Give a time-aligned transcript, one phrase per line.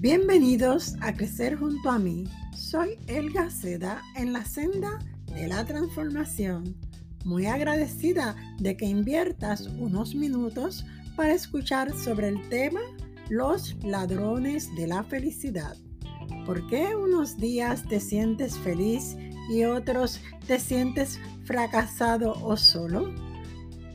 [0.00, 2.22] Bienvenidos a Crecer junto a mí.
[2.56, 6.76] Soy Elga Seda en la senda de la transformación.
[7.24, 10.86] Muy agradecida de que inviertas unos minutos
[11.16, 12.78] para escuchar sobre el tema
[13.28, 15.76] Los ladrones de la felicidad.
[16.46, 19.16] ¿Por qué unos días te sientes feliz
[19.50, 23.12] y otros te sientes fracasado o solo?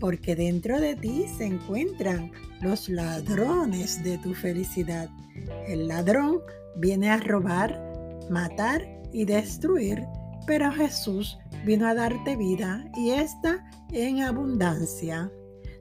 [0.00, 5.08] Porque dentro de ti se encuentran los ladrones de tu felicidad.
[5.66, 6.40] El ladrón
[6.76, 7.80] viene a robar,
[8.30, 10.04] matar y destruir,
[10.46, 15.30] pero Jesús vino a darte vida y esta en abundancia.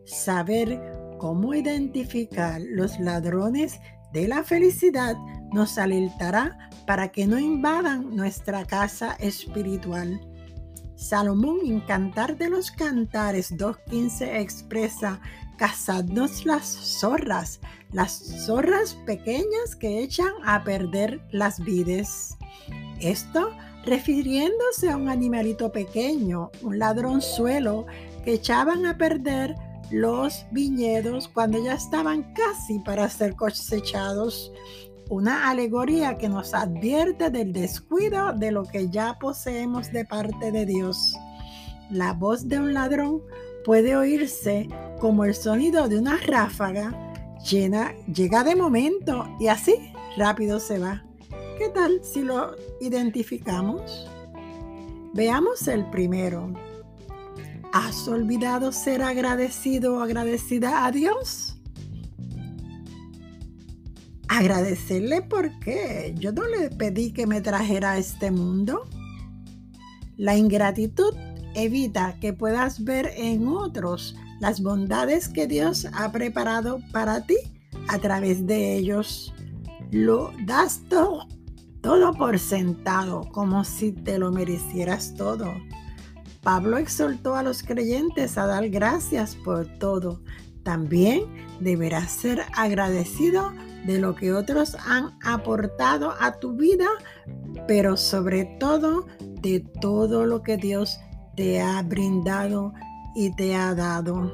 [0.06, 0.82] Saber
[1.20, 3.80] cómo identificar los ladrones
[4.14, 5.16] de la felicidad
[5.52, 10.20] nos alertará para que no invadan nuestra casa espiritual.
[10.96, 15.20] Salomón en Cantar de los Cantares 2.15 expresa,
[15.64, 17.62] cazadnos las zorras,
[17.94, 18.12] las
[18.46, 22.36] zorras pequeñas que echan a perder las vides.
[23.00, 23.50] Esto
[23.86, 27.86] refiriéndose a un animalito pequeño, un ladronzuelo
[28.26, 29.56] que echaban a perder
[29.90, 34.52] los viñedos cuando ya estaban casi para ser cosechados.
[35.10, 40.66] Una alegoría que nos advierte del descuido de lo que ya poseemos de parte de
[40.66, 41.16] Dios.
[41.90, 43.22] La voz de un ladrón
[43.64, 44.68] puede oírse
[45.00, 49.76] como el sonido de una ráfaga llena, llega de momento y así
[50.18, 51.04] rápido se va.
[51.58, 54.10] ¿Qué tal si lo identificamos?
[55.14, 56.54] Veamos el primero.
[57.72, 61.58] ¿Has olvidado ser agradecido o agradecida a Dios?
[64.28, 68.84] Agradecerle porque yo no le pedí que me trajera a este mundo.
[70.18, 71.16] La ingratitud
[71.56, 77.38] evita que puedas ver en otros las bondades que Dios ha preparado para ti
[77.88, 79.34] a través de ellos.
[79.92, 81.28] Lo das todo,
[81.82, 85.54] todo por sentado, como si te lo merecieras todo.
[86.42, 90.22] Pablo exhortó a los creyentes a dar gracias por todo.
[90.64, 91.24] También
[91.60, 93.54] deberás ser agradecido
[93.86, 96.88] de lo que otros han aportado a tu vida,
[97.68, 99.06] pero sobre todo
[99.42, 101.00] de todo lo que Dios
[101.36, 102.74] te ha brindado
[103.16, 104.32] y te ha dado.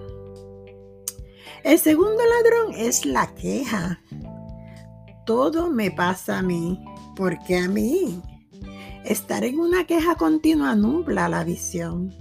[1.64, 4.02] El segundo ladrón es la queja.
[5.26, 6.84] Todo me pasa a mí,
[7.16, 8.22] porque a mí
[9.06, 12.14] Estar en una queja continua nubla la visión.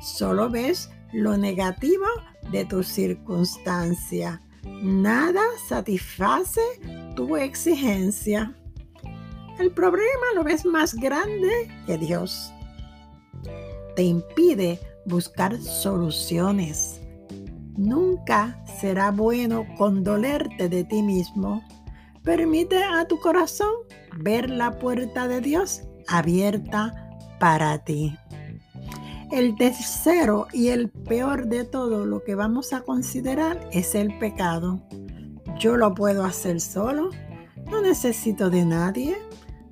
[0.00, 2.06] Solo ves lo negativo
[2.52, 4.42] de tu circunstancia.
[4.82, 6.60] Nada satisface
[7.16, 8.54] tu exigencia.
[9.58, 12.52] El problema lo ves más grande que Dios.
[13.96, 17.00] Te impide buscar soluciones.
[17.76, 21.62] Nunca será bueno condolerte de ti mismo.
[22.22, 23.72] Permite a tu corazón
[24.18, 28.16] ver la puerta de Dios abierta para ti.
[29.30, 34.82] El tercero y el peor de todo lo que vamos a considerar es el pecado.
[35.58, 37.10] Yo lo puedo hacer solo,
[37.70, 39.16] no necesito de nadie.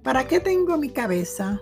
[0.03, 1.61] ¿Para qué tengo mi cabeza?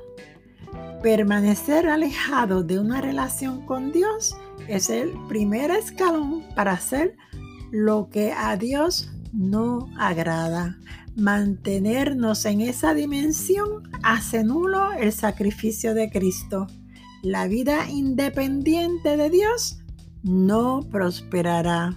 [1.06, 4.36] Permanecer alejado de una relación con Dios
[4.66, 7.16] es el primer escalón para hacer
[7.70, 10.76] lo que a Dios no agrada.
[11.14, 16.66] Mantenernos en esa dimensión hace nulo el sacrificio de Cristo.
[17.22, 19.78] La vida independiente de Dios
[20.24, 21.96] no prosperará.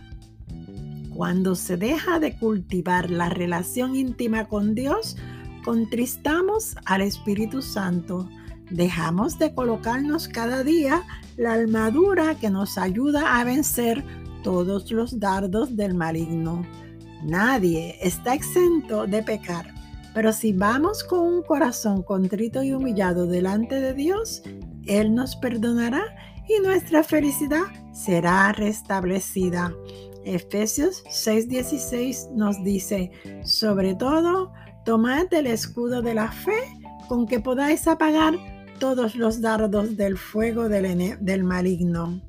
[1.15, 5.17] Cuando se deja de cultivar la relación íntima con Dios,
[5.65, 8.29] contristamos al Espíritu Santo.
[8.69, 11.03] Dejamos de colocarnos cada día
[11.37, 14.03] la armadura que nos ayuda a vencer
[14.43, 16.65] todos los dardos del maligno.
[17.23, 19.73] Nadie está exento de pecar,
[20.13, 24.43] pero si vamos con un corazón contrito y humillado delante de Dios,
[24.85, 26.03] Él nos perdonará
[26.47, 29.73] y nuestra felicidad será restablecida.
[30.25, 33.11] Efesios 6:16 nos dice,
[33.43, 34.51] sobre todo,
[34.85, 36.59] tomad el escudo de la fe
[37.07, 38.35] con que podáis apagar
[38.79, 42.21] todos los dardos del fuego del, del maligno.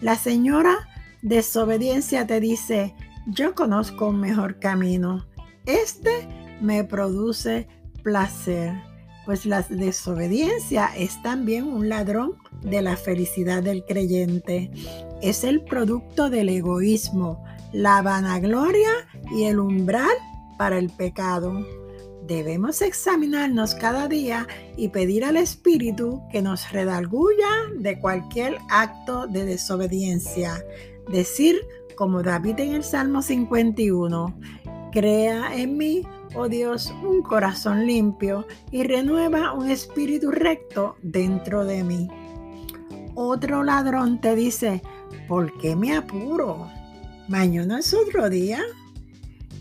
[0.00, 0.88] La señora
[1.22, 2.94] desobediencia te dice,
[3.26, 5.26] yo conozco un mejor camino.
[5.66, 6.28] Este
[6.60, 7.68] me produce
[8.02, 8.72] placer,
[9.26, 14.70] pues la desobediencia es también un ladrón de la felicidad del creyente.
[15.22, 18.90] Es el producto del egoísmo, la vanagloria
[19.34, 20.16] y el umbral
[20.56, 21.64] para el pecado.
[22.30, 24.46] Debemos examinarnos cada día
[24.76, 30.64] y pedir al Espíritu que nos redarguya de cualquier acto de desobediencia.
[31.10, 31.56] Decir
[31.96, 34.38] como David en el Salmo 51,
[34.92, 36.06] crea en mí
[36.36, 42.08] oh Dios, un corazón limpio y renueva un espíritu recto dentro de mí.
[43.16, 44.82] Otro ladrón te dice,
[45.26, 46.70] ¿por qué me apuro?
[47.26, 48.60] Mañana es otro día.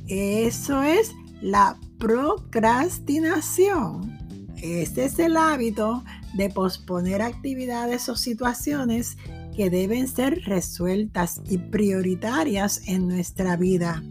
[0.07, 4.17] Eso es la procrastinación.
[4.61, 6.03] Este es el hábito
[6.33, 9.17] de posponer actividades o situaciones
[9.55, 14.03] que deben ser resueltas y prioritarias en nuestra vida.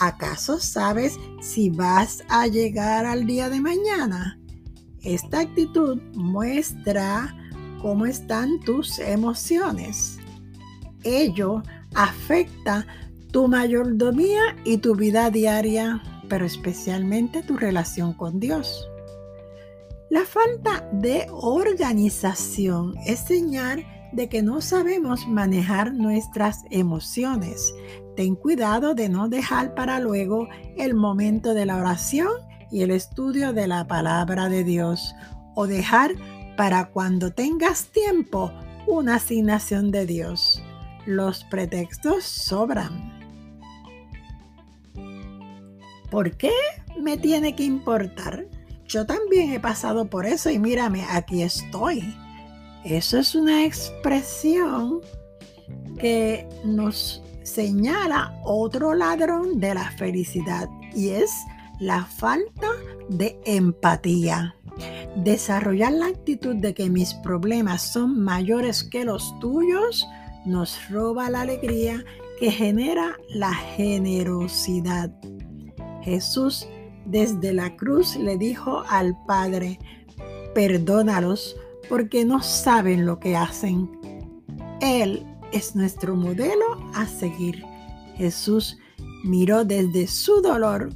[0.00, 4.38] ¿Acaso sabes si vas a llegar al día de mañana?
[5.02, 7.36] Esta actitud muestra
[7.80, 10.18] cómo están tus emociones.
[11.04, 11.62] Ello
[11.94, 12.86] afecta
[13.30, 16.02] tu mayordomía y tu vida diaria,
[16.34, 18.90] pero especialmente tu relación con Dios.
[20.10, 27.72] La falta de organización es señal de que no sabemos manejar nuestras emociones.
[28.16, 32.32] Ten cuidado de no dejar para luego el momento de la oración
[32.68, 35.14] y el estudio de la palabra de Dios
[35.54, 36.16] o dejar
[36.56, 38.50] para cuando tengas tiempo
[38.88, 40.60] una asignación de Dios.
[41.06, 43.13] Los pretextos sobran.
[46.14, 46.52] ¿Por qué
[46.96, 48.46] me tiene que importar?
[48.86, 52.04] Yo también he pasado por eso y mírame, aquí estoy.
[52.84, 55.00] Eso es una expresión
[55.98, 61.32] que nos señala otro ladrón de la felicidad y es
[61.80, 62.68] la falta
[63.08, 64.54] de empatía.
[65.16, 70.06] Desarrollar la actitud de que mis problemas son mayores que los tuyos
[70.46, 72.04] nos roba la alegría
[72.38, 75.10] que genera la generosidad.
[76.04, 76.68] Jesús
[77.06, 79.78] desde la cruz le dijo al Padre,
[80.54, 81.56] perdónalos
[81.88, 83.90] porque no saben lo que hacen.
[84.80, 86.64] Él es nuestro modelo
[86.94, 87.64] a seguir.
[88.16, 88.76] Jesús
[89.24, 90.90] miró desde su dolor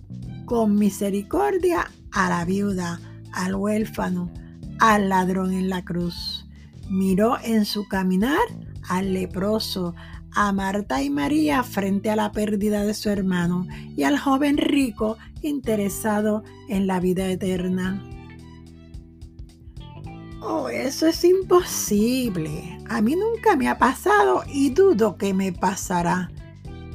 [0.45, 3.01] con misericordia a la viuda,
[3.33, 4.31] al huérfano,
[4.79, 6.47] al ladrón en la cruz.
[6.91, 8.47] Miró en su caminar
[8.89, 9.95] al leproso,
[10.33, 13.67] a Marta y María frente a la pérdida de su hermano
[13.97, 18.03] y al joven rico interesado en la vida eterna.
[20.41, 22.79] Oh, eso es imposible.
[22.89, 26.31] A mí nunca me ha pasado y dudo que me pasará.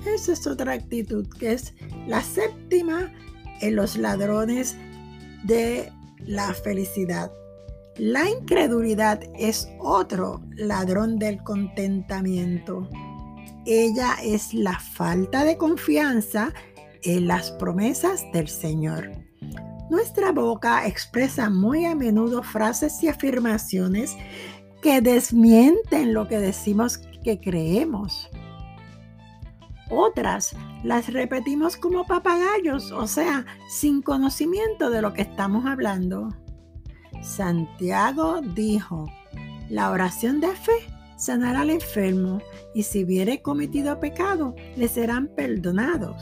[0.06, 1.74] Esa es otra actitud que es
[2.07, 3.12] la séptima
[3.62, 4.75] en los ladrones
[5.44, 5.91] de
[6.25, 7.31] la felicidad.
[7.97, 12.89] La incredulidad es otro ladrón del contentamiento.
[13.66, 16.54] Ella es la falta de confianza
[17.04, 19.12] en las promesas del Señor.
[19.90, 24.16] Nuestra boca expresa muy a menudo frases y afirmaciones
[24.81, 28.30] que desmienten lo que decimos que creemos.
[29.90, 36.30] Otras las repetimos como papagayos, o sea, sin conocimiento de lo que estamos hablando.
[37.22, 39.06] Santiago dijo,
[39.69, 42.42] la oración de fe sanará al enfermo
[42.74, 46.21] y si hubiere cometido pecado, le serán perdonados.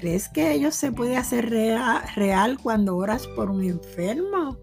[0.00, 4.58] ¿Crees que ello se puede hacer real cuando oras por un enfermo?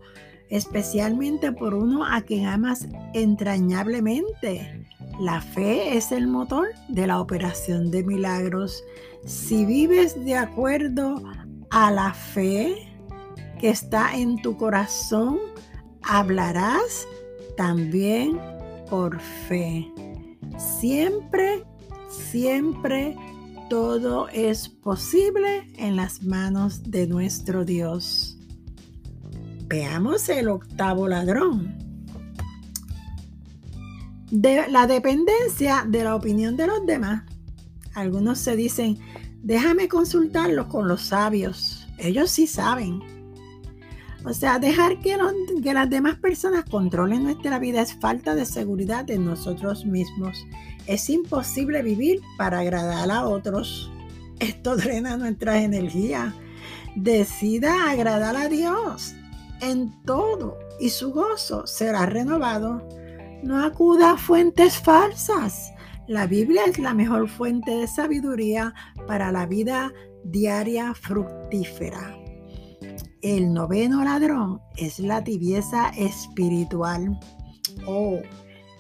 [0.50, 4.86] Especialmente por uno a quien amas entrañablemente.
[5.22, 8.84] La fe es el motor de la operación de milagros.
[9.26, 11.22] Si vives de acuerdo
[11.70, 12.92] a la fe
[13.60, 15.38] que está en tu corazón,
[16.02, 17.08] hablarás
[17.56, 18.40] también
[18.90, 19.92] por fe.
[20.58, 21.64] Siempre,
[22.10, 23.16] siempre
[23.70, 28.38] todo es posible en las manos de nuestro Dios.
[29.68, 31.78] Veamos el octavo ladrón.
[34.32, 37.24] De la dependencia de la opinión de los demás.
[37.94, 38.98] Algunos se dicen,
[39.42, 41.88] déjame consultarlos con los sabios.
[41.98, 43.19] Ellos sí saben.
[44.26, 45.18] O sea, dejar que,
[45.74, 50.46] las demás personas controlen nuestra vida es falta de seguridad en nosotros mismos.
[50.88, 53.92] Es imposible vivir para agradar a otros.
[54.40, 56.34] Esto drena nuestras energías.
[56.96, 59.14] Decida agradar a Dios
[59.62, 62.88] en todo y su gozo será renovado.
[63.42, 65.72] No acuda a fuentes falsas.
[66.08, 68.74] La Biblia es la mejor fuente de sabiduría
[69.08, 72.19] para la vida diaria fructífera.
[73.22, 77.20] El noveno ladrón es la tibieza espiritual.
[77.86, 78.20] Oh,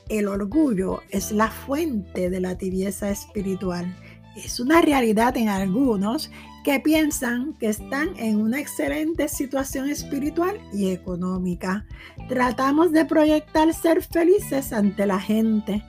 [0.07, 3.93] el orgullo es la fuente de la tibieza espiritual.
[4.37, 6.31] Es una realidad en algunos
[6.63, 11.85] que piensan que están en una excelente situación espiritual y económica.
[12.29, 15.83] Tratamos de proyectar ser felices ante la gente,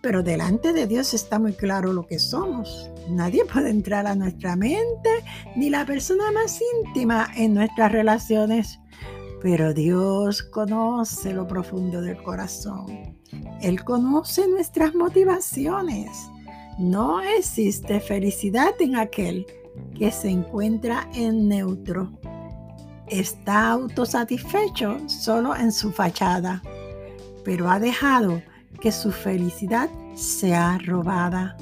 [0.00, 2.91] pero delante de Dios está muy claro lo que somos.
[3.08, 5.10] Nadie puede entrar a nuestra mente,
[5.56, 8.78] ni la persona más íntima en nuestras relaciones.
[9.40, 13.18] Pero Dios conoce lo profundo del corazón.
[13.60, 16.10] Él conoce nuestras motivaciones.
[16.78, 19.46] No existe felicidad en aquel
[19.98, 22.12] que se encuentra en neutro.
[23.08, 26.62] Está autosatisfecho solo en su fachada,
[27.44, 28.40] pero ha dejado
[28.80, 31.56] que su felicidad sea robada.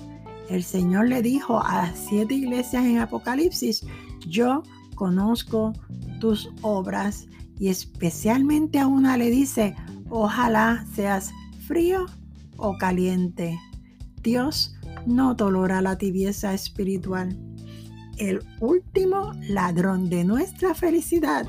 [0.51, 3.87] El Señor le dijo a siete iglesias en Apocalipsis,
[4.27, 4.65] yo
[4.97, 5.73] conozco
[6.19, 7.29] tus obras
[7.59, 9.77] y especialmente a una le dice,
[10.09, 11.31] ojalá seas
[11.69, 12.07] frío
[12.57, 13.61] o caliente.
[14.25, 14.75] Dios
[15.07, 17.39] no tolera la tibieza espiritual.
[18.19, 21.47] El último ladrón de nuestra felicidad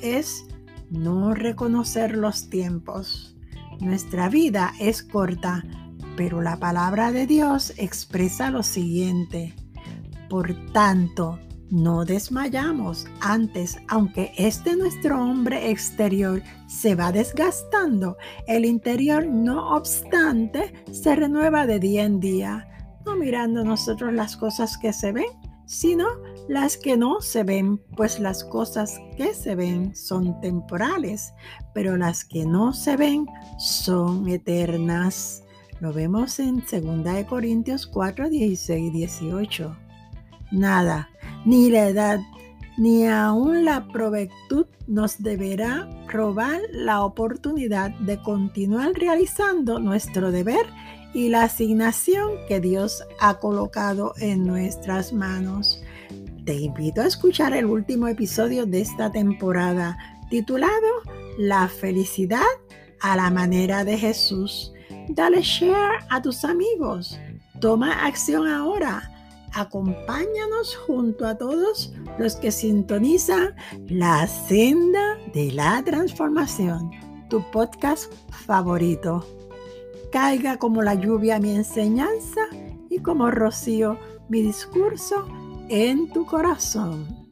[0.00, 0.46] es
[0.88, 3.36] no reconocer los tiempos.
[3.80, 5.64] Nuestra vida es corta,
[6.16, 9.54] pero la palabra de Dios expresa lo siguiente.
[10.28, 11.38] Por tanto,
[11.70, 20.72] no desmayamos antes, aunque este nuestro hombre exterior se va desgastando, el interior no obstante
[20.92, 22.68] se renueva de día en día,
[23.04, 25.26] no mirando nosotros las cosas que se ven,
[25.66, 26.06] sino
[26.48, 31.34] las que no se ven, pues las cosas que se ven son temporales,
[31.74, 33.26] pero las que no se ven
[33.58, 35.42] son eternas.
[35.80, 39.76] Lo vemos en 2 Corintios 4, 16 y 18.
[40.52, 41.10] Nada,
[41.44, 42.20] ni la edad,
[42.78, 50.66] ni aun la provetud nos deberá robar la oportunidad de continuar realizando nuestro deber
[51.12, 55.82] y la asignación que Dios ha colocado en nuestras manos.
[56.44, 59.98] Te invito a escuchar el último episodio de esta temporada
[60.30, 60.72] titulado
[61.38, 62.44] La felicidad
[63.00, 64.72] a la manera de Jesús.
[65.08, 67.18] Dale share a tus amigos.
[67.60, 69.10] Toma acción ahora.
[69.54, 73.54] Acompáñanos junto a todos los que sintonizan
[73.86, 76.90] la senda de la transformación,
[77.30, 78.12] tu podcast
[78.46, 79.24] favorito
[80.16, 82.40] caiga como la lluvia mi enseñanza
[82.88, 83.98] y como rocío
[84.28, 85.28] mi discurso
[85.68, 87.25] en tu corazón.